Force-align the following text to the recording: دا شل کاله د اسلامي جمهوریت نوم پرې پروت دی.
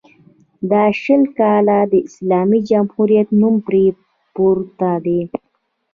دا 0.71 0.83
شل 1.01 1.23
کاله 1.39 1.79
د 1.91 1.93
اسلامي 2.07 2.59
جمهوریت 2.69 3.27
نوم 3.41 3.55
پرې 3.67 3.85
پروت 4.33 4.79
دی. 5.05 5.21